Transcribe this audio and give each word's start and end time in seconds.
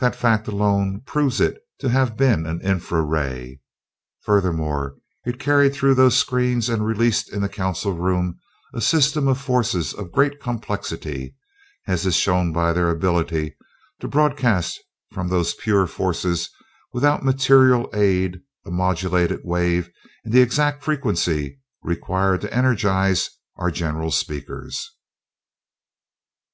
That 0.00 0.14
fact 0.14 0.48
alone 0.48 1.00
proves 1.06 1.40
it 1.40 1.62
to 1.78 1.88
have 1.88 2.14
been 2.14 2.44
an 2.44 2.60
infra 2.60 3.00
ray. 3.00 3.62
Furthermore, 4.20 4.96
it 5.24 5.38
carried 5.40 5.72
through 5.72 5.94
those 5.94 6.14
screens 6.14 6.68
and 6.68 6.84
released 6.84 7.32
in 7.32 7.40
the 7.40 7.48
council 7.48 7.92
room 7.92 8.38
a 8.74 8.82
system 8.82 9.28
of 9.28 9.40
forces 9.40 9.94
of 9.94 10.12
great 10.12 10.42
complexity, 10.42 11.36
as 11.86 12.04
is 12.04 12.16
shown 12.16 12.52
by 12.52 12.74
their 12.74 12.90
ability 12.90 13.56
to 14.00 14.08
broadcast 14.08 14.78
from 15.14 15.28
those 15.28 15.54
pure 15.54 15.86
forces 15.86 16.50
without 16.92 17.24
material 17.24 17.88
aid 17.94 18.42
a 18.66 18.70
modulated 18.70 19.40
wave 19.42 19.88
in 20.26 20.32
the 20.32 20.42
exact 20.42 20.84
frequency 20.84 21.58
required 21.82 22.42
to 22.42 22.52
energize 22.54 23.30
our 23.56 23.70
general 23.70 24.10
speakers. 24.10 24.94